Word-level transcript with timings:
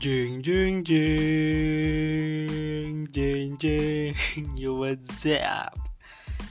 Jeng 0.00 0.40
jeng 0.40 0.80
jeng 0.80 1.04
jeng 3.12 3.52
jeng 3.60 4.16
Yo 4.56 4.80
what's 4.80 5.28
up? 5.28 5.76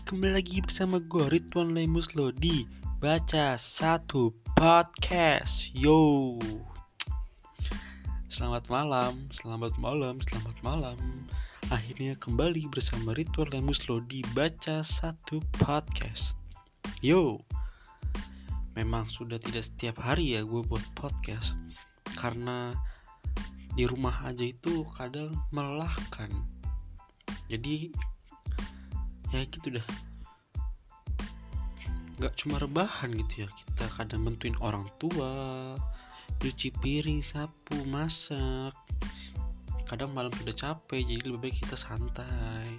Kembali 0.06 0.38
lagi 0.38 0.62
bersama 0.62 1.02
gue 1.02 1.26
Ridwan 1.34 1.74
Lemus 1.74 2.14
Lodi. 2.14 2.70
Baca 3.02 3.58
satu 3.58 4.38
podcast 4.54 5.74
Yo. 5.74 6.38
Selamat 8.30 8.70
malam 8.70 9.18
Selamat 9.34 9.74
malam 9.82 10.22
Selamat 10.30 10.54
malam. 10.62 11.02
Akhirnya 11.74 12.14
kembali 12.22 12.70
bersama 12.70 13.18
Ridwan 13.18 13.50
Lemus 13.50 13.90
Lodi 13.90 14.22
Baca 14.38 14.86
satu 14.86 15.42
podcast 15.58 16.38
Yo. 17.02 17.42
Memang 18.78 19.10
sudah 19.10 19.42
tidak 19.42 19.66
setiap 19.74 19.98
hari 20.06 20.38
ya 20.38 20.46
gue 20.46 20.62
buat 20.70 20.86
podcast. 20.94 21.58
Karena 22.14 22.78
di 23.74 23.84
rumah 23.86 24.26
aja 24.26 24.46
itu 24.46 24.86
kadang 24.98 25.34
melelahkan. 25.54 26.30
Jadi 27.50 27.90
ya 29.34 29.46
gitu 29.46 29.78
dah. 29.78 29.88
Nggak 32.20 32.34
cuma 32.36 32.60
rebahan 32.60 33.16
gitu 33.16 33.46
ya 33.46 33.50
kita 33.50 33.86
kadang 33.96 34.28
bantuin 34.28 34.58
orang 34.60 34.86
tua 35.00 35.74
cuci 36.40 36.72
piring 36.80 37.20
sapu 37.26 37.84
masak. 37.90 38.76
Kadang 39.90 40.14
malam 40.14 40.30
sudah 40.38 40.54
capek 40.54 41.02
jadi 41.02 41.24
lebih 41.26 41.50
baik 41.50 41.66
kita 41.66 41.76
santai. 41.76 42.78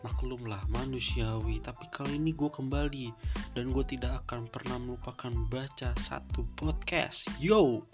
Maklum 0.00 0.48
lah 0.48 0.64
manusiawi. 0.72 1.60
Tapi 1.60 1.84
kali 1.92 2.16
ini 2.16 2.32
gue 2.32 2.48
kembali 2.48 3.06
dan 3.52 3.68
gue 3.68 3.84
tidak 3.84 4.24
akan 4.24 4.48
pernah 4.48 4.80
melupakan 4.80 5.30
baca 5.52 5.92
satu 6.00 6.48
podcast. 6.56 7.28
Yo 7.36 7.84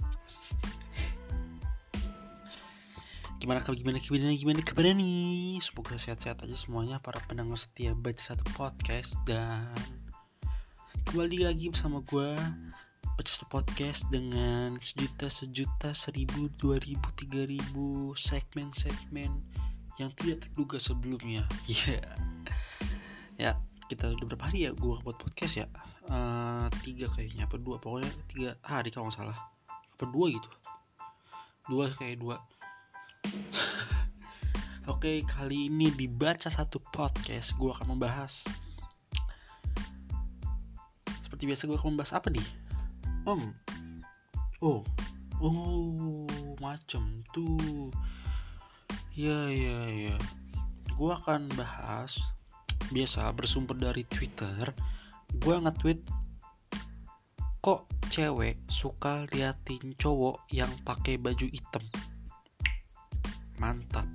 gimana 3.46 3.62
kabar 3.62 3.78
gimana 3.78 3.98
gimana 4.02 4.34
gimana 4.34 4.58
kabarnya 4.58 4.98
nih? 4.98 5.62
Semoga 5.62 5.94
sehat-sehat 5.94 6.42
aja 6.42 6.56
semuanya 6.58 6.98
para 6.98 7.22
pendengar 7.30 7.54
setia 7.54 7.94
baca 7.94 8.18
satu 8.18 8.42
podcast. 8.58 9.14
Dan 9.22 9.70
kembali 11.06 11.46
lagi 11.46 11.70
bersama 11.70 12.02
gue 12.10 12.34
baca 13.06 13.30
satu 13.30 13.46
podcast 13.46 14.02
dengan 14.10 14.82
sejuta 14.82 15.30
sejuta 15.30 15.94
seribu 15.94 16.50
dua 16.58 16.82
ribu 16.82 17.06
tiga 17.14 17.46
ribu 17.46 18.18
segmen 18.18 18.74
segmen 18.74 19.30
yang 19.94 20.10
tidak 20.18 20.50
terduga 20.50 20.82
sebelumnya. 20.82 21.46
Ya. 21.70 22.02
Yeah. 22.02 22.10
ya 23.38 23.50
kita 23.86 24.10
udah 24.10 24.26
berapa 24.26 24.50
hari 24.50 24.66
ya 24.66 24.74
gue 24.74 24.94
buat 25.06 25.22
podcast 25.22 25.54
ya? 25.54 25.70
Uh, 26.10 26.66
tiga 26.82 27.06
kayaknya 27.14 27.46
apa 27.46 27.62
dua 27.62 27.78
pokoknya 27.78 28.10
tiga 28.26 28.58
hari 28.66 28.90
kalau 28.90 29.06
nggak 29.06 29.22
salah. 29.22 29.38
Apa 29.70 30.10
dua 30.10 30.34
gitu? 30.34 30.50
Dua 31.70 31.94
kayak 31.94 32.18
dua 32.18 32.42
Oke, 34.92 35.22
kali 35.26 35.66
ini 35.66 35.90
dibaca 35.90 36.46
satu 36.46 36.78
podcast, 36.92 37.54
gue 37.58 37.70
akan 37.70 37.98
membahas 37.98 38.46
seperti 41.36 41.52
biasa 41.52 41.62
gue 41.68 41.76
akan 41.76 41.90
membahas 41.92 42.12
apa 42.16 42.28
nih? 42.32 42.48
Um, 43.28 43.52
oh, 44.64 44.80
oh, 45.44 46.24
macam 46.64 47.20
tuh. 47.36 47.92
Ya, 49.12 49.52
ya, 49.52 49.84
ya. 49.84 50.16
Gue 50.96 51.12
akan 51.12 51.52
bahas 51.52 52.16
biasa 52.88 53.36
bersumber 53.36 53.76
dari 53.76 54.08
Twitter. 54.08 54.72
Gue 55.36 55.60
nge-tweet 55.60 56.00
kok 57.60 57.84
cewek 58.08 58.56
suka 58.72 59.28
liatin 59.36 59.92
cowok 60.00 60.48
yang 60.48 60.72
pakai 60.88 61.20
baju 61.20 61.52
hitam 61.52 61.84
mantap. 63.58 64.06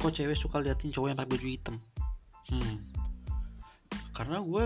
Kok 0.00 0.12
cewek 0.16 0.38
suka 0.38 0.64
liatin 0.64 0.90
cowok 0.90 1.08
yang 1.12 1.18
pakai 1.18 1.32
baju 1.36 1.46
hitam? 1.46 1.76
Hmm. 2.48 2.76
Karena 4.16 4.40
gue 4.40 4.64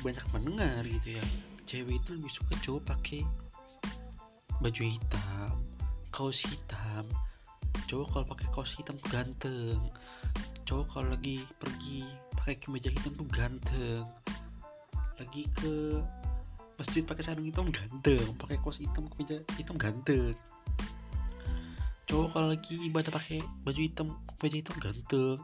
banyak 0.00 0.26
mendengar 0.32 0.82
gitu 0.88 1.20
ya 1.20 1.24
cewek 1.68 2.00
itu 2.00 2.16
lebih 2.16 2.32
suka 2.32 2.54
cowok 2.64 2.82
pakai 2.88 3.20
baju 4.58 4.82
hitam 4.82 5.70
kaos 6.20 6.44
hitam. 6.44 7.08
Cowok 7.88 8.06
kalau 8.12 8.26
pakai 8.36 8.46
kaos 8.52 8.76
hitam 8.76 9.00
tuh 9.00 9.08
ganteng. 9.08 9.80
Cowok 10.68 10.86
kalau 10.92 11.08
lagi 11.16 11.40
pergi 11.56 12.04
pakai 12.36 12.60
kemeja 12.60 12.92
hitam 12.92 13.16
tuh 13.16 13.28
ganteng. 13.32 14.04
Lagi 15.16 15.48
ke 15.56 16.04
masjid 16.80 17.04
pakai 17.04 17.20
sarung 17.20 17.44
hitam 17.44 17.68
ganteng 17.68 18.24
pakai 18.40 18.56
kaos 18.64 18.80
hitam 18.80 19.04
kemeja 19.12 19.44
hitam 19.60 19.76
ganteng. 19.76 20.32
Cowok 22.08 22.28
kalau 22.32 22.48
lagi 22.56 22.74
ibadah 22.88 23.12
pakai 23.12 23.44
baju 23.60 23.80
hitam 23.84 24.08
kemeja 24.40 24.56
hitam 24.64 24.76
ganteng. 24.80 25.38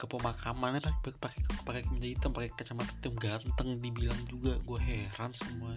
Ke 0.00 0.04
pemakamannya 0.08 0.80
pakai 0.80 1.12
pakai 1.20 1.40
pakai 1.68 1.82
kemeja 1.84 2.08
hitam 2.16 2.32
pakai 2.32 2.48
kacamata 2.56 2.88
hitam 2.96 3.14
ganteng 3.20 3.68
dibilang 3.76 4.20
juga. 4.24 4.56
Gue 4.64 4.80
heran 4.80 5.36
semua. 5.36 5.76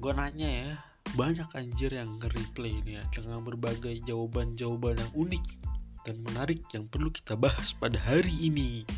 Gue 0.00 0.12
nanya 0.16 0.48
ya 0.48 0.68
banyak 1.12 1.52
anjir 1.52 1.92
yang 1.92 2.16
nge-replay 2.16 2.72
ini 2.72 2.96
ya 2.96 3.04
dengan 3.12 3.44
berbagai 3.44 4.00
jawaban-jawaban 4.08 4.96
yang 4.96 5.12
unik 5.12 5.44
dan 6.08 6.16
menarik 6.24 6.64
yang 6.72 6.88
perlu 6.88 7.12
kita 7.12 7.36
bahas 7.36 7.76
pada 7.76 8.00
hari 8.00 8.32
ini. 8.40 8.88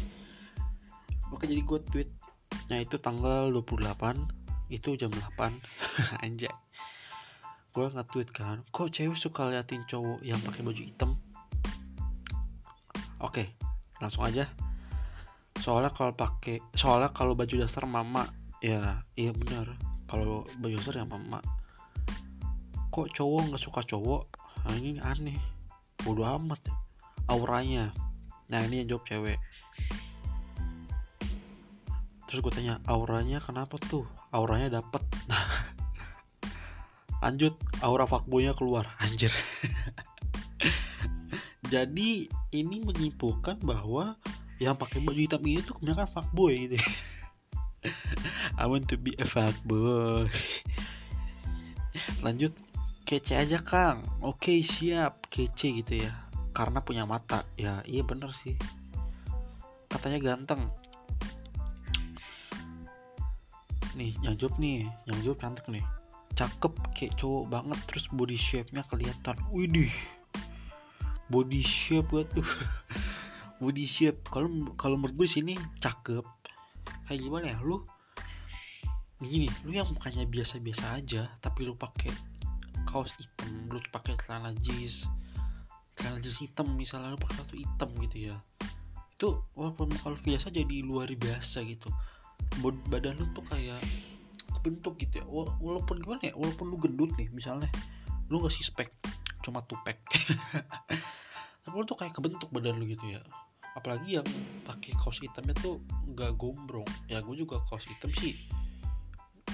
Oke 1.34 1.50
jadi 1.50 1.58
gue 1.66 1.80
tweet 1.90 2.10
Nah 2.72 2.78
itu 2.80 2.96
tanggal 2.96 3.52
28 3.52 4.72
Itu 4.72 4.96
jam 4.96 5.12
8 5.12 5.60
Anjay. 6.24 6.52
Gue 7.74 7.86
nge-tweet 7.90 8.30
kan 8.32 8.64
Kok 8.72 8.88
cewek 8.88 9.18
suka 9.18 9.50
liatin 9.52 9.84
cowok 9.84 10.24
yang 10.24 10.40
pakai 10.40 10.62
baju 10.64 10.82
hitam? 10.82 11.10
Oke 13.20 13.56
Langsung 14.00 14.24
aja. 14.24 14.48
Soalnya 15.60 15.92
kalau 15.92 16.12
pakai 16.16 16.60
Soalnya 16.72 17.12
kalau 17.12 17.36
baju 17.36 17.54
dasar 17.60 17.84
mama 17.84 18.24
Ya 18.64 19.04
iya 19.12 19.28
benar. 19.36 19.76
Kalau 20.08 20.48
baju 20.56 20.72
dasar 20.80 21.04
ya 21.04 21.04
mama. 21.04 21.44
Kok 22.88 23.12
cowok 23.12 23.52
nggak 23.52 23.60
suka 23.60 23.84
cowok? 23.84 24.24
Nah 24.64 24.74
ini 24.80 24.96
aneh. 25.04 25.36
Bodoh 26.00 26.24
amat 26.40 26.64
Auranya. 27.28 27.92
Nah 28.48 28.64
ini 28.64 28.80
yang 28.80 28.96
jawab 28.96 29.04
cewek 29.04 29.36
terus 32.34 32.50
gue 32.50 32.66
tanya 32.66 32.82
auranya 32.90 33.38
kenapa 33.38 33.78
tuh? 33.78 34.02
Auranya 34.34 34.82
dapet. 34.82 35.06
Lanjut. 37.22 37.54
Aura 37.78 38.10
fuckboynya 38.10 38.58
keluar. 38.58 38.90
Anjir. 39.06 39.30
Jadi 41.70 42.26
ini 42.50 42.76
menyimpulkan 42.82 43.62
bahwa 43.62 44.18
yang 44.58 44.74
pakai 44.74 44.98
baju 44.98 45.14
hitam 45.14 45.46
ini 45.46 45.62
tuh 45.62 45.78
kebanyakan 45.78 46.10
fuckboy 46.10 46.66
gitu. 46.66 46.74
I 48.58 48.66
want 48.66 48.90
to 48.90 48.98
be 48.98 49.14
a 49.22 49.26
fuckboy. 49.30 50.26
Lanjut. 52.18 52.50
Kece 53.06 53.38
aja 53.38 53.62
kang. 53.62 54.02
Oke 54.18 54.58
siap. 54.58 55.30
Kece 55.30 55.70
gitu 55.70 56.02
ya. 56.02 56.10
Karena 56.50 56.82
punya 56.82 57.06
mata. 57.06 57.46
Ya 57.54 57.78
iya 57.86 58.02
bener 58.02 58.34
sih. 58.42 58.58
Katanya 59.86 60.18
ganteng 60.18 60.74
nih 63.94 64.12
yang 64.22 64.34
jawab 64.38 64.54
nih 64.58 64.86
yang 65.06 65.18
jawab 65.22 65.38
cantik 65.42 65.66
nih. 65.70 65.84
Cakep 66.34 66.74
kayak 66.94 67.14
cowok 67.14 67.44
banget 67.46 67.78
terus 67.86 68.06
body 68.10 68.38
shape 68.38 68.70
nya 68.74 68.82
kelihatan. 68.90 69.38
Widih. 69.54 69.92
Body 71.30 71.62
shape 71.62 72.10
gue 72.10 72.24
tuh. 72.34 72.48
Body 73.62 73.86
shape. 73.86 74.18
Kalau 74.28 74.50
kalau 74.74 74.98
menurut 74.98 75.14
gue 75.24 75.28
cakep. 75.78 76.26
Kayak 77.06 77.20
gimana 77.22 77.46
ya? 77.54 77.58
Lu 77.62 77.86
gini 79.24 79.48
lu 79.64 79.72
yang 79.72 79.88
mukanya 79.88 80.26
biasa-biasa 80.28 81.00
aja 81.00 81.30
tapi 81.40 81.64
lu 81.64 81.72
pakai 81.78 82.12
kaos 82.84 83.14
hitam 83.16 83.72
lu 83.72 83.80
pakai 83.88 84.18
celana 84.20 84.52
jeans 84.60 85.06
celana 85.96 86.20
jeans 86.20 86.42
hitam 86.42 86.68
misalnya 86.76 87.14
lu 87.14 87.18
pakai 87.22 87.36
satu 87.40 87.54
hitam 87.56 87.90
gitu 88.04 88.34
ya. 88.34 88.36
Itu 89.14 89.40
walaupun 89.54 89.94
kalau 90.02 90.18
biasa 90.20 90.50
jadi 90.50 90.82
luar 90.82 91.08
biasa 91.14 91.62
gitu 91.64 91.88
badan 92.88 93.18
lu 93.18 93.26
tuh 93.34 93.44
kayak 93.50 93.82
bentuk 94.64 94.96
gitu 94.96 95.20
ya. 95.20 95.26
Walaupun 95.60 96.00
gimana 96.00 96.32
ya 96.32 96.34
walaupun 96.34 96.72
lu 96.72 96.80
gendut 96.80 97.12
nih 97.20 97.28
misalnya 97.28 97.68
lu 98.32 98.40
nggak 98.40 98.54
sih 98.56 98.64
spek 98.64 98.88
cuma 99.44 99.60
tupek 99.68 100.00
tapi 101.64 101.74
lu 101.76 101.84
tuh 101.84 102.00
kayak 102.00 102.16
kebentuk 102.16 102.48
badan 102.48 102.80
lu 102.80 102.88
gitu 102.88 103.04
ya. 103.12 103.20
Apalagi 103.76 104.22
yang 104.22 104.28
pakai 104.64 104.96
kaos 104.96 105.20
hitamnya 105.20 105.52
tuh 105.60 105.84
nggak 106.08 106.38
gombrong. 106.40 106.88
Ya 107.10 107.20
gue 107.20 107.36
juga 107.36 107.60
kaos 107.68 107.84
hitam 107.84 108.08
sih 108.16 108.40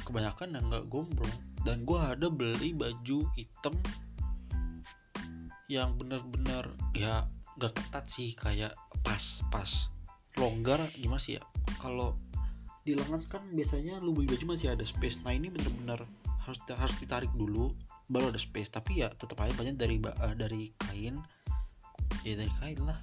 kebanyakan 0.06 0.54
yang 0.54 0.64
nggak 0.70 0.86
gombrong. 0.86 1.34
Dan 1.66 1.82
gue 1.82 1.98
ada 1.98 2.26
beli 2.30 2.72
baju 2.72 3.18
hitam 3.34 3.74
yang 5.70 5.94
bener-bener 5.94 6.66
ya 6.94 7.26
gak 7.58 7.78
ketat 7.78 8.04
sih. 8.10 8.34
Kayak 8.34 8.74
pas 9.02 9.22
pas 9.50 9.70
longgar 10.38 10.90
gimana 10.98 11.22
sih 11.22 11.38
ya? 11.38 11.42
Kalau 11.78 12.18
di 12.80 12.96
lengan 12.96 13.20
kan 13.28 13.44
biasanya 13.52 14.00
lu 14.00 14.16
beli 14.16 14.32
baju 14.32 14.56
masih 14.56 14.72
ada 14.72 14.84
space. 14.84 15.20
Nah 15.20 15.36
ini 15.36 15.52
bener-bener 15.52 16.00
harus 16.48 16.58
harus 16.72 16.96
ditarik 16.96 17.28
dulu 17.36 17.76
baru 18.08 18.32
ada 18.32 18.40
space. 18.40 18.72
Tapi 18.72 19.04
ya 19.04 19.12
tetap 19.12 19.36
aja 19.44 19.52
banyak 19.52 19.76
dari 19.76 20.00
uh, 20.00 20.34
dari 20.34 20.72
kain. 20.88 21.20
Ya 22.24 22.40
dari 22.40 22.52
kain 22.60 22.80
lah. 22.88 22.96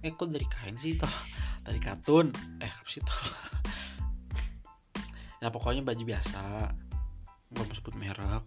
Eh 0.00 0.10
kok 0.16 0.32
dari 0.32 0.48
kain 0.48 0.74
sih 0.80 0.96
toh? 0.96 1.12
Dari 1.60 1.78
katun. 1.78 2.32
Eh 2.58 2.72
apa 2.72 2.88
sih 2.88 3.02
toh? 3.04 3.20
Ya 5.42 5.50
pokoknya 5.50 5.82
baju 5.82 6.06
biasa. 6.06 6.70
Gak 7.50 7.64
mau 7.66 7.74
sebut 7.74 7.98
merek. 7.98 8.46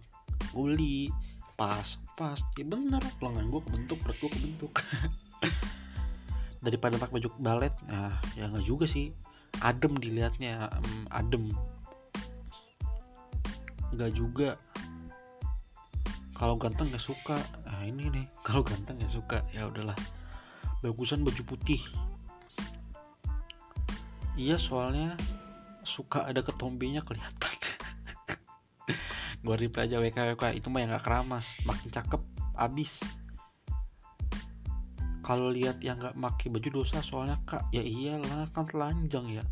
Gue 0.56 1.12
pas 1.52 1.84
pas. 2.16 2.40
Ya 2.56 2.64
bener. 2.64 3.04
Lengan 3.20 3.52
gue 3.52 3.60
kebentuk 3.68 4.00
perut 4.00 4.16
gue 4.16 4.30
kebentuk. 4.32 4.72
Daripada 6.64 6.96
pakai 6.96 7.20
baju 7.20 7.28
balet 7.36 7.74
nah 7.84 8.16
ya 8.34 8.48
nggak 8.48 8.64
juga 8.64 8.88
sih 8.88 9.12
adem 9.60 9.96
dilihatnya 9.96 10.68
um, 10.72 11.00
adem. 11.12 11.44
Nggak 13.94 14.12
juga. 14.12 14.50
Kalau 16.36 16.60
ganteng 16.60 16.92
nggak 16.92 17.04
suka. 17.04 17.36
Nah 17.64 17.84
ini 17.84 18.12
nih. 18.12 18.26
Kalau 18.46 18.60
ganteng 18.66 19.00
nggak 19.00 19.14
suka 19.14 19.38
ya 19.52 19.68
udahlah. 19.68 19.96
Bagusan 20.84 21.24
baju 21.24 21.42
putih. 21.46 21.80
Iya 24.36 24.60
soalnya 24.60 25.16
suka 25.80 26.28
ada 26.28 26.44
ketombenya 26.44 27.00
kelihatan. 27.00 27.54
Gue 29.44 29.56
reply 29.56 29.88
aja 29.88 29.96
WK 29.96 30.36
WK 30.36 30.60
itu 30.60 30.68
mah 30.68 30.84
yang 30.84 30.92
gak 30.92 31.08
keramas. 31.08 31.48
Makin 31.64 31.88
cakep 31.88 32.20
abis 32.56 33.00
kalau 35.26 35.50
lihat 35.50 35.82
yang 35.82 35.98
nggak 35.98 36.14
pakai 36.14 36.54
baju 36.54 36.68
dosa 36.70 37.02
soalnya 37.02 37.34
kak. 37.50 37.66
Ya 37.74 37.82
iyalah 37.82 38.46
kan 38.54 38.70
telanjang 38.70 39.42
ya. 39.42 39.44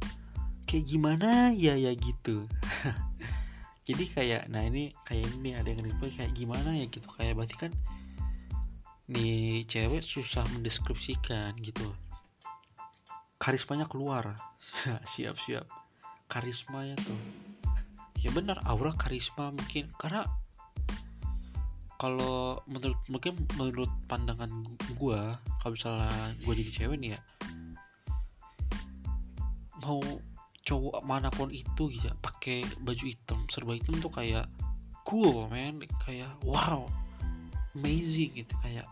Kayak 0.71 0.87
gimana 0.87 1.50
ya 1.50 1.75
ya 1.75 1.91
gitu. 1.99 2.47
Jadi 3.91 4.05
kayak 4.15 4.47
nah 4.55 4.62
ini 4.62 4.94
kayak 5.03 5.26
ini 5.43 5.59
ada 5.59 5.67
yang 5.67 5.82
reply 5.82 6.15
kayak 6.15 6.31
gimana 6.38 6.79
ya 6.79 6.87
gitu. 6.87 7.11
Kayak 7.19 7.35
berarti 7.35 7.56
kan 7.59 7.73
nih 9.11 9.67
cewek 9.67 10.06
susah 10.06 10.47
mendeskripsikan 10.55 11.59
gitu. 11.59 11.91
Karismanya 13.43 13.91
keluar. 13.91 14.38
Siap 15.11 15.43
siap. 15.43 15.67
Karismanya 16.31 16.94
tuh. 17.03 17.19
Ya 18.23 18.31
benar 18.31 18.62
aura 18.71 18.94
karisma 18.94 19.50
mungkin. 19.50 19.91
Karena 19.99 20.23
kalau 22.00 22.58
menurut 22.67 22.99
mungkin 23.06 23.38
menurut 23.55 23.93
pandangan 24.11 24.50
gue 24.99 25.20
kalau 25.62 25.73
misalnya 25.73 26.11
gue 26.43 26.55
jadi 26.58 26.70
cewek 26.82 26.96
nih 26.99 27.11
ya 27.14 27.20
mau 29.85 30.00
cowok 30.64 31.05
mana 31.05 31.29
pun 31.29 31.52
itu 31.52 31.93
gitu 31.93 32.08
pakai 32.25 32.64
baju 32.81 33.05
hitam 33.05 33.44
serba 33.52 33.76
hitam 33.76 34.00
tuh 34.00 34.08
kayak 34.08 34.49
cool 35.05 35.46
man. 35.52 35.85
Kayak 36.02 36.32
wow 36.43 36.88
amazing 37.76 38.32
gitu 38.32 38.55
kayak 38.64 38.88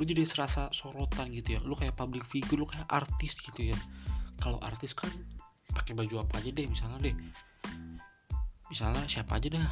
lu 0.00 0.08
jadi 0.08 0.24
serasa 0.24 0.72
sorotan 0.72 1.28
gitu 1.36 1.56
ya. 1.56 1.60
Lu 1.60 1.76
kayak 1.76 1.94
public 1.94 2.24
figure 2.24 2.64
lu 2.64 2.66
kayak 2.66 2.88
artis 2.88 3.36
gitu 3.36 3.70
ya. 3.70 3.78
Kalau 4.40 4.56
artis 4.64 4.96
kan 4.96 5.12
pakai 5.76 5.92
baju 5.92 6.24
apa 6.24 6.40
aja 6.40 6.48
deh 6.48 6.64
misalnya 6.64 7.12
deh. 7.12 7.16
Misalnya 8.72 9.04
siapa 9.04 9.36
aja 9.36 9.52
dah 9.52 9.68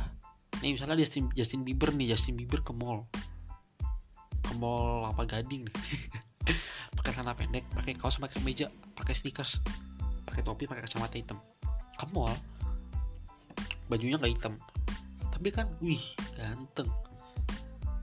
nih 0.58 0.74
misalnya 0.74 0.98
Justin 0.98 1.30
Justin 1.34 1.62
Bieber 1.62 1.94
nih 1.94 2.14
Justin 2.14 2.34
Bieber 2.34 2.66
ke 2.66 2.74
mall. 2.74 3.06
Ke 4.42 4.52
mall 4.58 5.06
apa 5.06 5.22
gading 5.28 5.68
pakai 6.96 7.12
celana 7.12 7.36
pendek 7.36 7.68
pakai 7.76 7.92
kaos 7.94 8.16
pakai 8.16 8.40
meja 8.40 8.72
pakai 8.96 9.12
sneakers 9.12 9.60
pakai 10.24 10.40
topi 10.42 10.66
pakai 10.66 10.82
kacamata 10.82 11.14
hitam. 11.14 11.38
Ke 11.94 12.06
mall 12.10 12.34
bajunya 13.86 14.18
nggak 14.18 14.34
hitam. 14.34 14.54
Tapi 15.30 15.48
kan 15.54 15.70
wih 15.78 16.02
ganteng. 16.34 16.90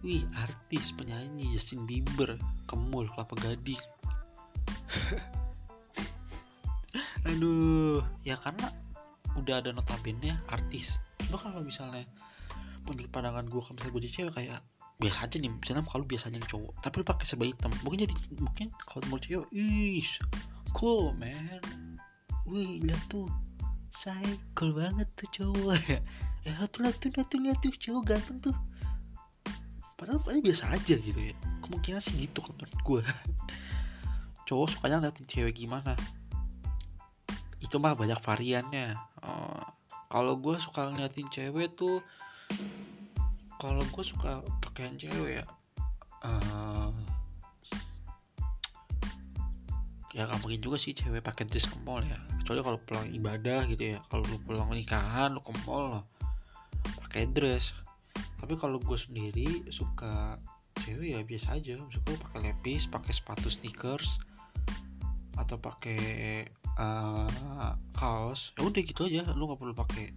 Wih 0.06 0.24
artis 0.38 0.94
penyanyi 0.96 1.52
Justin 1.58 1.84
Bieber 1.84 2.40
ke 2.40 2.76
mall 2.78 3.10
kelapa 3.12 3.36
gading. 3.42 3.82
Aduh 7.26 8.06
ya 8.22 8.38
karena 8.40 8.70
udah 9.36 9.60
ada 9.60 9.76
notabene 9.76 10.40
artis. 10.48 10.96
Lo 11.34 11.42
kalau 11.42 11.60
misalnya 11.60 12.06
menurut 12.86 13.10
pandangan 13.10 13.46
gue 13.50 13.62
kalau 13.62 13.74
misalnya 13.76 13.94
gue 13.94 14.04
jadi 14.08 14.14
cewek 14.14 14.34
kayak 14.38 14.60
biasa 14.96 15.18
aja 15.28 15.36
nih. 15.42 15.52
Misalnya 15.52 15.84
kalau 15.84 16.06
biasanya 16.08 16.38
nih 16.40 16.50
cowok 16.50 16.72
tapi 16.80 16.96
lu 17.02 17.06
pakai 17.06 17.26
serba 17.28 17.46
hitam 17.50 17.72
mungkin 17.84 18.00
jadi 18.08 18.14
mungkin 18.40 18.68
kalau 18.88 19.02
mau 19.12 19.20
cewek 19.20 19.48
ih 19.52 20.08
cool 20.72 21.12
man. 21.18 21.64
Wih 22.46 22.80
lihat 22.86 23.02
tuh 23.10 23.28
saya 23.90 24.32
cool 24.54 24.72
banget 24.76 25.08
tuh 25.18 25.30
cowok. 25.32 25.80
Ya 26.46 26.54
ya 26.54 26.62
lihat 26.62 26.78
tuh 26.78 26.86
lihat 26.86 26.98
tuh 27.02 27.10
lihat 27.10 27.28
tuh 27.34 27.40
lihat 27.42 27.58
tuh 27.58 27.74
cowok 27.74 28.04
ganteng 28.06 28.38
tuh. 28.38 28.56
Padahal 29.98 30.22
paling 30.22 30.46
biasa 30.46 30.78
aja 30.78 30.94
gitu 30.94 31.18
ya. 31.18 31.34
Kemungkinan 31.66 31.98
sih 31.98 32.30
gitu 32.30 32.46
kan 32.46 32.54
menurut 32.54 32.78
gue 32.86 33.02
cowok 34.48 34.68
sukanya 34.78 35.02
ngeliatin 35.02 35.26
cewek 35.26 35.58
gimana? 35.58 35.98
Itu 37.58 37.82
mah 37.82 37.98
banyak 37.98 38.22
variannya. 38.22 38.94
Oh, 39.26 39.66
kalau 40.06 40.38
gue 40.38 40.56
suka 40.62 40.94
ngeliatin 40.94 41.26
cewek 41.34 41.74
tuh 41.74 42.06
kalau 43.66 43.82
gue 43.82 44.06
suka 44.06 44.46
pakaian 44.62 44.94
cewek 44.94 45.42
ya. 45.42 45.46
Uh, 46.22 46.94
ya 50.14 50.30
gak 50.30 50.40
mungkin 50.46 50.62
juga 50.62 50.78
sih 50.78 50.94
cewek 50.94 51.26
pakai 51.26 51.50
dress 51.50 51.66
ke 51.66 51.78
mall 51.82 52.06
ya. 52.06 52.20
Kecuali 52.44 52.62
kalau 52.62 52.80
pulang 52.86 53.08
ibadah 53.10 53.66
gitu 53.66 53.96
ya. 53.96 54.00
Kalau 54.12 54.24
lu 54.30 54.38
pulang 54.46 54.70
nikahan 54.70 55.34
lu 55.34 55.42
ke 55.42 55.54
mall 55.66 56.06
pakai 57.02 57.26
dress. 57.34 57.74
Tapi 58.38 58.54
kalau 58.60 58.78
gue 58.78 58.98
sendiri 59.00 59.66
suka 59.74 60.38
cewek 60.86 61.18
ya 61.18 61.20
biasa 61.26 61.58
aja. 61.58 61.74
Suka 61.90 62.22
pakai 62.30 62.54
lepis 62.54 62.86
pakai 62.86 63.12
sepatu 63.18 63.50
sneakers 63.50 64.22
atau 65.42 65.58
pakai 65.58 66.46
uh, 66.78 67.74
kaos. 67.98 68.54
Ya 68.60 68.68
udah 68.68 68.82
gitu 68.86 69.10
aja. 69.10 69.26
Lu 69.34 69.50
nggak 69.50 69.58
perlu 69.58 69.74
pakai 69.74 70.14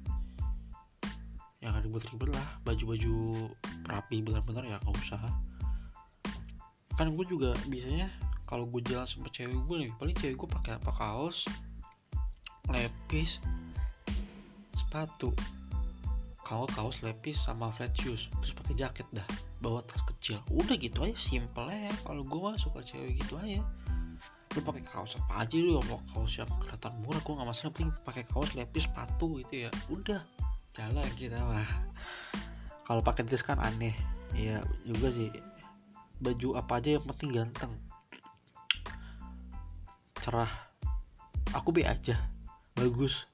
yang 1.69 1.85
ribet-ribet 1.85 2.33
lah 2.33 2.47
baju-baju 2.65 3.15
rapi 3.85 4.25
benar-benar 4.25 4.65
ya 4.65 4.77
gak 4.81 4.97
usah. 4.97 5.21
Kan 6.97 7.15
gue 7.15 7.27
juga 7.29 7.53
biasanya 7.69 8.09
kalau 8.49 8.65
gue 8.65 8.81
jalan 8.89 9.05
sama 9.05 9.29
cewek 9.29 9.55
gue 9.55 9.77
nih 9.85 9.93
paling 10.01 10.17
cewek 10.17 10.37
gue 10.41 10.49
pakai 10.49 10.81
apa 10.81 10.91
kaos 10.97 11.45
lepis 12.73 13.37
sepatu. 14.73 15.37
Kaos 16.49 16.73
kaos 16.73 16.97
lepis 17.05 17.37
sama 17.45 17.69
flat 17.77 17.93
shoes 17.93 18.33
terus 18.41 18.57
pakai 18.57 18.75
jaket 18.81 19.07
dah 19.13 19.29
bawa 19.61 19.85
tas 19.85 20.01
kecil. 20.09 20.41
Udah 20.49 20.81
gitu 20.81 21.05
aja 21.05 21.17
simple 21.21 21.69
ya 21.69 21.93
kalau 22.09 22.25
gue 22.25 22.41
mah 22.41 22.57
suka 22.57 22.81
cewek 22.81 23.21
gitu 23.21 23.37
aja. 23.37 23.61
Lu 24.57 24.65
pakai 24.65 24.81
kaos 24.89 25.13
apa 25.21 25.45
aja 25.45 25.57
lu 25.61 25.77
mau 25.93 26.01
kaos 26.17 26.41
yang 26.41 26.49
kelihatan 26.57 26.93
murah 27.05 27.21
gue 27.21 27.35
nggak 27.37 27.49
masalah 27.53 27.71
penting 27.77 27.93
pakai 28.01 28.25
kaos 28.33 28.51
lepis 28.57 28.89
sepatu 28.89 29.37
gitu 29.45 29.69
ya. 29.69 29.71
Udah 29.93 30.25
jalan 30.77 31.09
kita 31.17 31.41
mah. 31.41 31.69
Kalau 32.85 33.01
pakai 33.05 33.25
dress 33.25 33.45
kan 33.45 33.61
aneh. 33.61 33.97
Ya 34.37 34.61
juga 34.85 35.13
sih. 35.13 35.29
Baju 36.21 36.59
apa 36.59 36.81
aja 36.81 36.97
yang 36.97 37.07
penting 37.09 37.31
ganteng. 37.33 37.73
Cerah. 40.21 40.51
Aku 41.57 41.73
be 41.73 41.85
aja. 41.85 42.17
Bagus. 42.77 43.29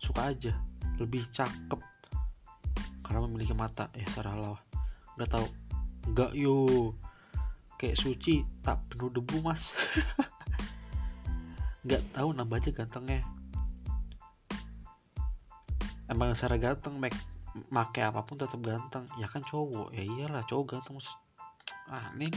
Suka 0.00 0.32
aja. 0.32 0.52
Lebih 1.00 1.28
cakep. 1.32 1.80
Karena 3.04 3.20
memiliki 3.24 3.52
mata. 3.56 3.88
Ya 3.96 4.08
lah 4.24 4.60
nggak 5.16 5.30
tahu. 5.32 5.46
Nggak 6.12 6.32
yo. 6.36 6.92
Kayak 7.76 8.00
suci 8.00 8.44
tak 8.64 8.80
penuh 8.88 9.12
debu 9.12 9.44
mas. 9.44 9.76
Nggak 11.86 12.02
tahu 12.18 12.34
nambah 12.34 12.58
aja 12.58 12.74
gantengnya 12.74 13.35
emang 16.06 16.34
secara 16.34 16.56
ganteng 16.58 16.98
make 16.98 17.16
make 17.72 18.00
apa 18.02 18.20
pun 18.22 18.36
tetap 18.36 18.60
ganteng. 18.60 19.04
Ya 19.16 19.26
kan 19.30 19.42
cowok. 19.46 19.92
Ya 19.96 20.04
iyalah 20.04 20.44
cowok 20.44 20.64
ganteng. 20.76 21.00
Ah 21.90 22.10
ini 22.14 22.30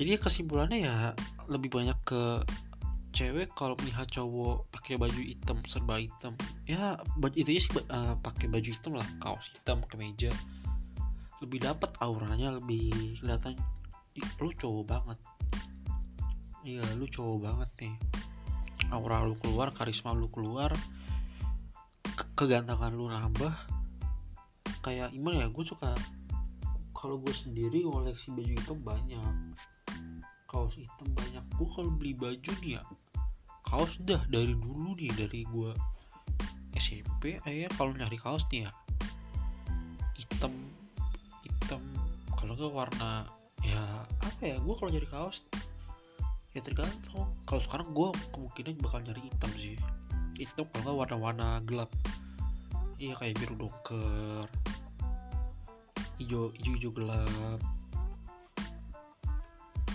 jadi 0.00 0.16
kesimpulannya 0.16 0.78
ya 0.80 0.94
lebih 1.44 1.68
banyak 1.68 1.98
ke 2.08 2.40
cewek 3.12 3.52
kalau 3.52 3.76
melihat 3.82 4.08
cowok 4.08 4.70
pakai 4.72 4.96
baju 4.96 5.20
hitam 5.20 5.60
serba 5.68 6.00
hitam. 6.00 6.32
Ya 6.64 6.96
baju 7.20 7.36
itu 7.36 7.60
sih 7.60 7.72
uh, 7.90 8.16
pakai 8.22 8.48
baju 8.48 8.68
hitam 8.70 8.96
lah. 8.96 9.08
Kaos 9.20 9.44
hitam 9.52 9.84
kemeja. 9.90 10.32
Lebih 11.44 11.68
dapat 11.68 11.92
auranya 12.00 12.56
lebih 12.56 13.20
kelihatan 13.20 13.60
lu 14.40 14.50
cowok 14.56 14.84
banget. 14.88 15.18
Iya 16.64 16.84
lu 16.96 17.04
cowok 17.04 17.38
banget 17.44 17.70
nih. 17.84 17.94
Aura 18.88 19.22
lu 19.22 19.36
keluar 19.36 19.70
karisma 19.76 20.16
lu 20.16 20.32
keluar 20.32 20.72
kegantengan 22.40 22.96
lu 22.96 23.12
nambah 23.12 23.52
kayak 24.80 25.12
gimana 25.12 25.44
ya 25.44 25.48
gue 25.52 25.60
suka 25.60 25.92
kalau 26.96 27.20
gue 27.20 27.36
sendiri 27.36 27.84
koleksi 27.84 28.32
baju 28.32 28.52
hitam 28.56 28.78
banyak 28.80 29.36
kaos 30.48 30.72
hitam 30.72 31.08
banyak. 31.12 31.44
Gue 31.54 31.68
kalau 31.76 31.92
beli 31.92 32.16
baju 32.16 32.52
nih 32.64 32.80
ya 32.80 32.82
kaos 33.68 33.92
dah 34.08 34.24
dari 34.32 34.56
dulu 34.56 34.96
nih 34.96 35.12
dari 35.12 35.44
gue 35.44 35.70
SMP 36.80 37.36
ayah 37.44 37.68
kalau 37.76 37.92
nyari 37.92 38.16
kaos 38.16 38.42
nih 38.48 38.64
ya 38.64 38.72
hitam 40.16 40.56
hitam 41.44 41.82
kalau 42.40 42.56
nggak 42.56 42.72
warna 42.72 43.28
ya 43.60 43.84
apa 44.24 44.42
ya 44.42 44.56
gue 44.56 44.74
kalau 44.80 44.88
nyari 44.88 45.08
kaos 45.12 45.44
ya 46.56 46.64
tergantung. 46.64 47.28
Kalau 47.44 47.62
sekarang 47.62 47.92
gue 47.92 48.08
kemungkinan 48.32 48.80
bakal 48.80 49.04
nyari 49.04 49.28
hitam 49.28 49.50
sih 49.60 49.76
hitam 50.40 50.64
kalau 50.72 50.82
nggak 50.88 50.96
warna-warna 51.04 51.60
gelap 51.68 51.92
iya 53.00 53.16
kayak 53.16 53.40
biru 53.40 53.56
doker. 53.56 54.44
Hijau 56.20 56.52
hijau 56.52 56.72
hijau 56.76 56.92
gelap. 56.92 57.60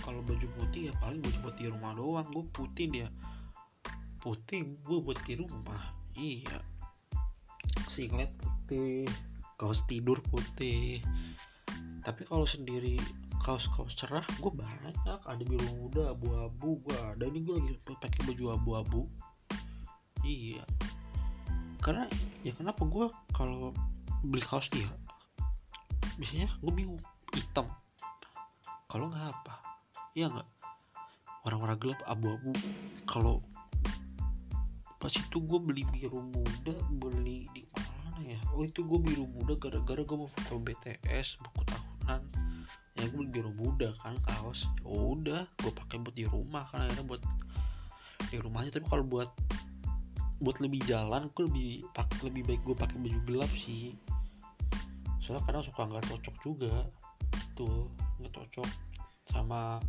Kalau 0.02 0.20
baju 0.26 0.46
putih 0.58 0.90
ya 0.90 0.92
paling 0.98 1.22
baju 1.22 1.38
buat 1.46 1.54
di 1.54 1.66
rumah 1.70 1.92
doang. 1.94 2.26
Gue 2.34 2.44
putih 2.50 2.86
dia. 2.90 3.08
Putih 4.18 4.74
gue 4.82 4.98
buat 4.98 5.18
di 5.22 5.38
rumah. 5.38 5.94
Iya. 6.18 6.58
Singlet 7.94 8.34
putih. 8.42 9.06
Kaos 9.54 9.86
tidur 9.86 10.18
putih. 10.26 10.98
Tapi 12.02 12.22
kalau 12.26 12.46
sendiri 12.46 12.98
kaos-kaos 13.46 13.94
cerah 13.94 14.26
gue 14.42 14.50
banyak. 14.50 15.20
Ada 15.22 15.42
biru 15.46 15.70
muda 15.78 16.10
abu-abu. 16.10 16.82
Gue 16.82 16.98
ada 16.98 17.22
ini 17.30 17.38
gue 17.46 17.54
lagi 17.54 17.78
pakai 17.86 18.34
baju 18.34 18.44
abu-abu. 18.58 19.02
Iya 20.26 20.66
karena 21.86 22.10
ya 22.42 22.50
kenapa 22.58 22.82
gue 22.82 23.06
kalau 23.30 23.70
beli 24.26 24.42
kaos 24.42 24.66
dia 24.74 24.90
biasanya 26.18 26.50
gue 26.58 26.72
bingung 26.74 26.98
hitam. 27.30 27.70
Kalau 28.90 29.06
nggak 29.06 29.30
apa 29.30 29.54
iya 30.18 30.26
nggak? 30.26 30.48
Warna-warna 31.46 31.78
gelap 31.78 32.00
abu-abu. 32.10 32.50
Kalau 33.06 33.38
pas 34.98 35.14
itu 35.14 35.38
gue 35.38 35.58
beli 35.62 35.86
biru 35.94 36.26
muda 36.26 36.74
beli 36.98 37.46
di 37.54 37.62
mana 37.70 38.34
ya? 38.34 38.38
Oh 38.50 38.66
itu 38.66 38.82
gue 38.82 38.98
biru 38.98 39.30
muda 39.30 39.54
gara-gara 39.54 40.02
gue 40.02 40.16
mau 40.18 40.26
foto 40.26 40.58
BTS 40.58 41.38
buku 41.38 41.62
tahunan. 41.70 42.22
Ya 42.98 43.06
gue 43.06 43.14
beli 43.14 43.30
biru 43.30 43.54
muda 43.54 43.94
kan 44.02 44.18
kaos. 44.26 44.66
Ya 44.82 44.90
udah 44.90 45.46
gue 45.62 45.70
pakai 45.70 46.02
buat 46.02 46.18
di 46.18 46.26
rumah 46.26 46.66
kan 46.66 46.82
akhirnya 46.82 47.06
buat 47.06 47.22
di 48.26 48.42
rumahnya. 48.42 48.74
Tapi 48.74 48.90
kalau 48.90 49.06
buat 49.06 49.30
buat 50.36 50.60
lebih 50.60 50.84
jalan 50.84 51.32
gue 51.32 51.48
lebih 51.48 51.68
pak 51.96 52.12
lebih 52.20 52.44
baik 52.44 52.60
gue 52.64 52.76
pakai 52.76 52.96
baju 53.00 53.18
gelap 53.24 53.52
sih. 53.56 53.96
Soalnya 55.24 55.42
kadang 55.48 55.64
suka 55.64 55.82
nggak 55.88 56.04
cocok 56.12 56.36
juga 56.44 56.74
tuh 57.56 57.88
nggak 58.20 58.32
cocok 58.36 58.68
sama 59.32 59.80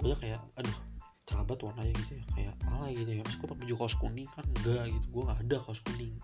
gue 0.00 0.14
kayak 0.16 0.40
aduh 0.56 0.78
cerabat 1.26 1.58
warnanya 1.60 1.92
gitu 2.06 2.16
ya 2.16 2.24
kayak 2.32 2.54
ala 2.72 2.88
gitu 2.88 3.10
ya. 3.10 3.20
Mas 3.20 3.36
gue 3.36 3.48
pakai 3.52 3.60
baju 3.68 3.74
kaos 3.76 3.96
kuning 4.00 4.28
kan 4.32 4.44
enggak 4.48 4.84
gitu 4.88 5.06
gue 5.12 5.22
nggak 5.28 5.40
ada 5.44 5.56
kaos 5.60 5.80
kuning. 5.84 6.14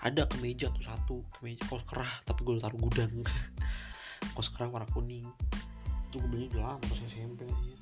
Ada 0.00 0.22
kemeja 0.32 0.66
tuh 0.74 0.84
satu 0.84 1.16
kemeja 1.38 1.62
kaos 1.70 1.84
kerah 1.86 2.12
tapi 2.26 2.40
gue 2.42 2.58
taruh 2.58 2.80
gudang. 2.80 3.12
Kaos 4.36 4.52
kerah 4.52 4.68
warna 4.68 4.88
kuning. 4.92 5.24
Itu 6.10 6.20
gue 6.20 6.28
beli 6.28 6.46
udah 6.52 6.74
lama 6.74 6.82
pas 6.84 7.00
SMP 7.08 7.48
ya. 7.48 7.76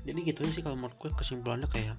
jadi 0.00 0.32
gitu 0.32 0.40
aja 0.48 0.52
sih 0.56 0.62
kalau 0.64 0.80
menurut 0.80 0.96
gue 0.96 1.12
kesimpulannya 1.12 1.68
kayak 1.68 1.92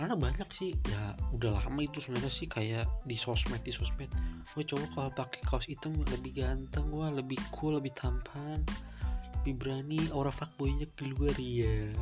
karena 0.00 0.16
banyak 0.16 0.48
sih 0.56 0.72
ya 0.88 1.12
udah 1.36 1.60
lama 1.60 1.84
itu 1.84 2.00
sebenarnya 2.00 2.32
sih 2.32 2.48
kayak 2.48 2.88
di 3.04 3.20
sosmed 3.20 3.60
di 3.60 3.68
sosmed. 3.68 4.08
Gue 4.56 4.64
coba 4.64 4.88
kalau 4.96 5.12
pakai 5.12 5.44
kaos 5.44 5.68
hitam 5.68 5.92
lebih 6.08 6.40
ganteng 6.40 6.88
wah 6.88 7.12
lebih 7.12 7.36
cool 7.52 7.76
lebih 7.76 7.92
tampan 7.92 8.64
lebih 9.44 9.60
berani 9.60 10.00
aura 10.16 10.32
fuckboynya 10.32 10.88
keluar 10.96 11.36
ya 11.36 11.92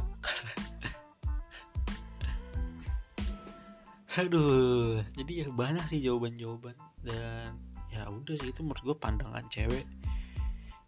aduh 4.22 5.02
jadi 5.18 5.32
ya 5.42 5.50
banyak 5.50 5.82
sih 5.90 5.98
jawaban-jawaban. 5.98 6.78
Dan 7.02 7.58
ya 7.90 8.06
udah 8.06 8.38
sih 8.38 8.54
itu 8.54 8.62
menurut 8.62 8.94
gue 8.94 8.94
pandangan 8.94 9.42
cewek 9.50 9.82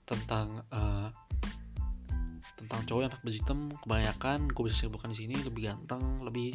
tentang 0.06 0.62
uh, 0.70 1.10
tentang 2.54 2.80
cowok 2.86 3.00
yang 3.02 3.10
pakai 3.10 3.26
baju 3.26 3.38
hitam 3.42 3.58
kebanyakan 3.82 4.38
gue 4.46 4.62
bisa 4.70 4.86
sebutkan 4.86 5.10
di 5.10 5.26
sini 5.26 5.34
lebih 5.42 5.74
ganteng 5.74 6.22
lebih 6.22 6.54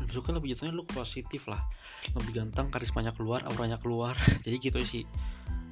menurut 0.00 0.26
lebih 0.42 0.48
jatuhnya 0.54 0.74
lu 0.74 0.84
positif 0.86 1.46
lah. 1.46 1.62
Lebih 2.14 2.32
ganteng 2.42 2.70
karismanya 2.70 3.14
keluar 3.14 3.46
auranya 3.46 3.78
keluar. 3.78 4.18
Jadi 4.44 4.56
gitu 4.58 4.78
sih. 4.82 5.04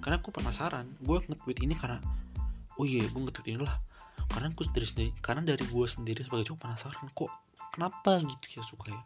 Karena 0.03 0.19
aku 0.19 0.35
penasaran 0.35 0.99
gue 0.99 1.17
nge-tweet 1.31 1.63
ini 1.63 1.75
karena 1.79 2.03
oh 2.79 2.87
iya 2.87 3.03
gue 3.07 3.21
nge-tweet 3.23 3.55
ini 3.55 3.61
lah. 3.63 3.79
Karena 4.31 4.51
aku 4.51 4.63
sendiri 4.67 4.87
sendiri 4.87 5.11
karena 5.21 5.43
dari 5.45 5.65
gue 5.67 5.87
sendiri 5.87 6.21
sebagai 6.27 6.53
cowok 6.53 6.61
penasaran 6.63 7.07
kok 7.13 7.31
kenapa 7.75 8.23
gitu 8.23 8.47
ya 8.59 8.63
suka 8.67 8.87
ya? 8.91 9.03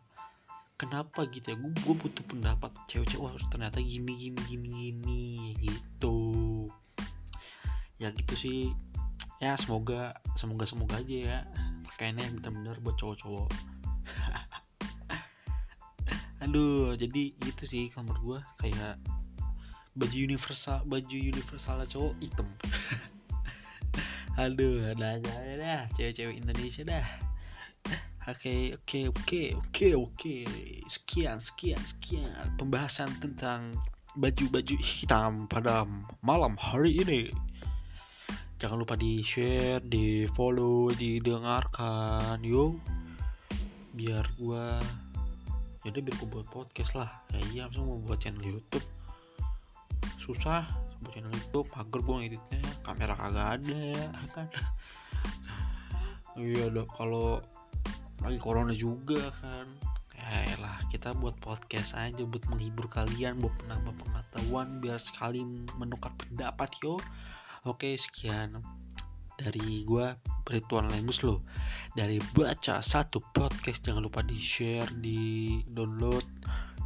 Kenapa 0.77 1.25
gitu 1.33 1.47
ya? 1.53 1.57
Gue, 1.57 1.73
gue 1.73 1.95
butuh 1.97 2.25
pendapat 2.29 2.71
cewek-cewek 2.89 3.21
wah 3.21 3.33
ternyata 3.49 3.81
gini 3.81 4.13
gini 4.17 4.41
gini 4.45 4.69
gini 4.69 5.25
gitu. 5.65 6.19
Ya 7.97 8.13
gitu 8.13 8.35
sih. 8.37 8.61
Ya 9.41 9.57
semoga 9.57 10.17
semoga 10.37 10.65
semoga 10.69 11.01
aja 11.01 11.17
ya. 11.17 11.39
Pakaiannya 11.93 12.41
benar-benar 12.41 12.77
buat 12.85 12.97
cowok-cowok 13.01 13.76
aduh 16.47 16.95
jadi 16.95 17.35
gitu 17.43 17.65
sih 17.67 17.91
kamar 17.91 18.15
gue 18.23 18.39
kayak 18.63 18.95
baju 19.99 20.15
universal 20.15 20.79
baju 20.87 21.17
universal 21.19 21.83
cowok 21.91 22.15
hitam 22.23 22.47
aduh 24.39 24.95
ada 24.95 25.19
aja 25.19 25.33
dah 25.59 25.83
cewek-cewek 25.99 26.39
Indonesia 26.39 26.87
dah 26.87 27.07
Oke, 28.27 28.75
oke, 28.75 29.15
oke, 29.15 29.43
oke, 29.55 29.89
oke. 29.95 30.37
Sekian, 30.91 31.39
sekian, 31.39 31.79
sekian 31.79 32.59
pembahasan 32.59 33.07
tentang 33.23 33.71
baju-baju 34.19 34.75
hitam 34.83 35.47
pada 35.47 35.87
malam 36.27 36.59
hari 36.59 36.99
ini. 36.99 37.31
Jangan 38.59 38.83
lupa 38.83 38.99
di 38.99 39.23
share, 39.23 39.79
di 39.79 40.27
follow, 40.35 40.91
didengarkan, 40.91 42.43
yo. 42.43 42.75
Biar 43.95 44.27
gua 44.35 44.83
jadi 45.87 46.03
biar 46.03 46.15
gua 46.19 46.29
buat 46.39 46.49
podcast 46.51 46.93
lah. 46.99 47.11
Ya 47.31 47.39
iya, 47.55 47.63
langsung 47.71 47.87
mau 47.87 48.03
buat 48.03 48.19
channel 48.19 48.43
YouTube. 48.43 48.87
Susah 50.19 50.67
buat 51.01 51.15
channel 51.15 51.31
YouTube, 51.31 51.71
mager 51.71 52.01
gua 52.03 52.15
ngeditnya, 52.19 52.63
kamera 52.83 53.15
kagak 53.15 53.47
ada 53.63 53.83
kan. 54.35 54.49
Iya, 56.37 56.69
kalau 56.99 57.41
lagi 58.27 58.39
corona 58.43 58.75
juga 58.75 59.31
kan 59.39 59.69
ya 60.27 60.59
lah 60.59 60.83
kita 60.91 61.15
buat 61.15 61.39
podcast 61.39 61.95
aja 61.95 62.27
buat 62.27 62.43
menghibur 62.51 62.91
kalian 62.91 63.39
buat 63.39 63.55
penambah 63.63 63.95
pengetahuan 64.03 64.83
biar 64.83 64.99
sekali 64.99 65.47
menukar 65.79 66.11
pendapat 66.19 66.67
yo 66.83 66.99
oke 67.63 67.87
sekian 67.95 68.59
dari 69.37 69.85
gua 69.85 70.17
Rituan 70.49 70.89
Lemus 70.89 71.21
lo. 71.21 71.45
Dari 71.93 72.17
baca 72.33 72.81
satu 72.81 73.21
podcast 73.33 73.85
jangan 73.85 74.09
lupa 74.09 74.25
di 74.25 74.41
share 74.41 74.89
di 75.01 75.61
download 75.69 76.25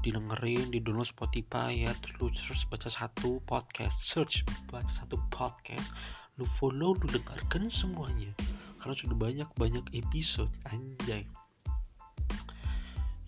didengerin 0.00 0.73
di 0.73 0.83
download 0.83 1.07
Spotify 1.07 1.87
ya. 1.87 1.95
Terus 2.02 2.35
terus 2.42 2.62
baca 2.66 2.90
satu 2.90 3.38
podcast 3.47 3.95
search 4.02 4.42
baca 4.66 4.90
satu 4.90 5.16
podcast 5.30 5.95
lu 6.38 6.47
follow 6.59 6.99
lu 6.99 7.07
dengarkan 7.07 7.71
semuanya. 7.71 8.35
Karena 8.83 8.95
sudah 8.99 9.16
banyak 9.16 9.49
banyak 9.54 9.85
episode 9.95 10.50
anjay. 10.66 11.23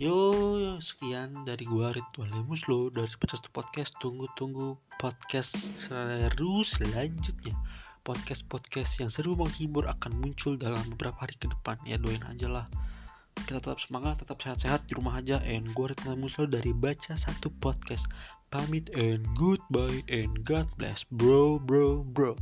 Yo 0.03 0.35
sekian 0.83 1.47
dari 1.47 1.63
gua 1.63 1.95
Ridwan 1.95 2.31
Lemus 2.35 2.67
lo. 2.67 2.91
Dari 2.91 3.07
podcast 3.15 3.47
podcast 3.55 3.93
tunggu 4.03 4.27
tunggu 4.35 4.75
podcast 4.99 5.55
seru 5.79 6.67
selanjutnya 6.67 7.55
podcast 8.03 8.43
podcast 8.51 8.99
yang 8.99 9.09
seru 9.09 9.39
menghibur 9.39 9.87
akan 9.87 10.19
muncul 10.19 10.59
dalam 10.59 10.83
beberapa 10.95 11.23
hari 11.23 11.39
ke 11.39 11.47
depan. 11.47 11.79
Ya 11.87 11.99
doain 11.99 12.23
aja 12.27 12.51
lah. 12.51 12.67
Kita 13.33 13.63
tetap 13.63 13.81
semangat 13.81 14.21
tetap 14.21 14.39
sehat-sehat 14.43 14.85
di 14.91 14.99
rumah 14.99 15.23
aja. 15.23 15.41
And 15.47 15.71
gue 15.73 15.95
Ridwan 15.95 16.19
Lemus 16.19 16.37
lo 16.37 16.47
dari 16.51 16.75
baca 16.75 17.15
satu 17.17 17.49
podcast. 17.63 18.05
Pamit 18.53 18.93
and 18.93 19.25
goodbye 19.33 20.05
and 20.13 20.45
God 20.45 20.69
bless 20.77 21.09
bro 21.09 21.57
bro 21.57 22.05
bro 22.05 22.37